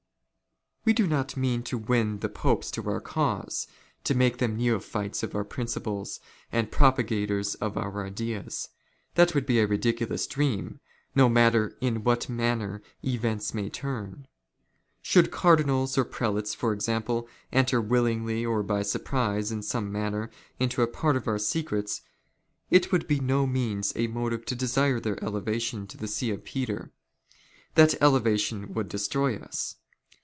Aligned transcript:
"We 0.83 0.93
do 0.93 1.05
not 1.05 1.37
mean 1.37 1.61
to 1.65 1.77
win 1.77 2.21
the 2.21 2.27
Popes 2.27 2.71
to 2.71 2.89
our 2.89 2.99
cause, 2.99 3.67
to 4.03 4.15
make" 4.15 4.37
them 4.39 4.57
neophytes 4.57 5.21
of 5.21 5.35
our 5.35 5.43
principles, 5.43 6.19
and 6.51 6.71
propagators 6.71 7.53
of 7.53 7.77
our 7.77 8.03
ideas." 8.03 8.69
That 9.13 9.35
would 9.35 9.45
be 9.45 9.59
a 9.59 9.67
ridiculous 9.67 10.25
dream, 10.25 10.79
no 11.13 11.29
matter 11.29 11.77
in 11.81 12.03
what 12.03 12.29
manner 12.29 12.81
PERMANENT 13.03 13.43
INSTRUCTION 13.43 13.59
OF 13.59 13.71
THE 13.71 13.87
ALTA 13.87 13.87
VENDITA. 13.91 14.23
67 15.03 15.23
'^ 15.23 15.23
events 15.23 15.23
may 15.23 15.23
turn. 15.23 15.23
Should 15.23 15.31
cardinals 15.31 15.97
or 15.99 16.03
prelates, 16.05 16.55
for 16.55 16.73
example," 16.73 17.29
enter, 17.59 17.79
willingly 17.79 18.43
or 18.43 18.63
by 18.63 18.81
surprise, 18.81 19.51
in 19.51 19.61
some 19.61 19.91
manner, 19.91 20.31
into 20.59 20.81
a 20.81 20.87
part 20.87 21.15
of" 21.15 21.27
our 21.27 21.37
secrets, 21.37 22.01
it 22.71 22.91
would 22.91 23.05
be 23.05 23.19
by 23.19 23.25
no 23.25 23.45
means 23.45 23.93
a 23.95 24.07
motive 24.07 24.45
to 24.45 24.55
desire 24.55 24.99
their 24.99 25.23
'* 25.23 25.23
elevation 25.23 25.85
to 25.85 25.95
the 25.95 26.07
See 26.07 26.31
of 26.31 26.43
Peter. 26.43 26.91
That 27.75 27.93
elevation 28.01 28.73
would 28.73 28.89
destroy 28.89 29.37
us. 29.37 29.75